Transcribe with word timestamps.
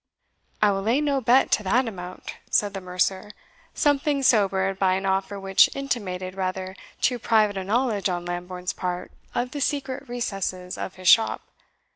"I 0.63 0.71
will 0.71 0.81
lay 0.81 0.99
no 0.99 1.21
bet 1.21 1.51
to 1.51 1.61
that 1.61 1.87
amount," 1.87 2.33
said 2.49 2.73
the 2.73 2.81
mercer, 2.81 3.33
something 3.75 4.23
sobered 4.23 4.79
by 4.79 4.95
an 4.95 5.05
offer 5.05 5.39
which 5.39 5.69
intimated 5.75 6.33
rather 6.33 6.75
too 7.01 7.19
private 7.19 7.55
a 7.55 7.63
knowledge 7.63 8.09
on 8.09 8.25
Lambourne's 8.25 8.73
part 8.73 9.11
of 9.35 9.51
the 9.51 9.61
secret 9.61 10.09
recesses 10.09 10.75
of 10.75 10.95
his 10.95 11.07
shop. 11.07 11.41